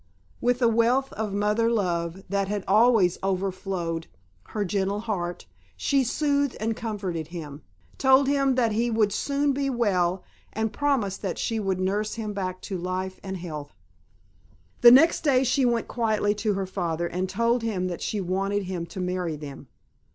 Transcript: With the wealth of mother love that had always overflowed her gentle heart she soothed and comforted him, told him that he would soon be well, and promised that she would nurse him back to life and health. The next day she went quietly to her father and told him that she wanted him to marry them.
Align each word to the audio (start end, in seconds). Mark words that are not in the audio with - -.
With 0.41 0.57
the 0.57 0.67
wealth 0.67 1.13
of 1.13 1.31
mother 1.31 1.69
love 1.69 2.23
that 2.27 2.47
had 2.47 2.63
always 2.67 3.19
overflowed 3.21 4.07
her 4.47 4.65
gentle 4.65 5.01
heart 5.01 5.45
she 5.77 6.03
soothed 6.03 6.57
and 6.59 6.75
comforted 6.75 7.27
him, 7.27 7.61
told 7.99 8.27
him 8.27 8.55
that 8.55 8.71
he 8.71 8.89
would 8.89 9.11
soon 9.13 9.53
be 9.53 9.69
well, 9.69 10.23
and 10.53 10.73
promised 10.73 11.21
that 11.21 11.37
she 11.37 11.59
would 11.59 11.79
nurse 11.79 12.15
him 12.15 12.33
back 12.33 12.61
to 12.61 12.79
life 12.79 13.19
and 13.21 13.37
health. 13.37 13.75
The 14.81 14.89
next 14.89 15.21
day 15.23 15.43
she 15.43 15.65
went 15.65 15.87
quietly 15.87 16.33
to 16.33 16.55
her 16.55 16.65
father 16.65 17.05
and 17.05 17.29
told 17.29 17.61
him 17.61 17.85
that 17.85 18.01
she 18.01 18.19
wanted 18.19 18.63
him 18.63 18.87
to 18.87 18.99
marry 18.99 19.35
them. 19.35 19.67